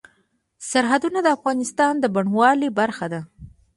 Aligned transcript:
سرحدونه 0.69 1.19
د 1.23 1.27
افغانستان 1.37 1.93
د 1.99 2.05
بڼوالۍ 2.15 2.69
برخه 2.79 3.05
ده. 3.13 3.21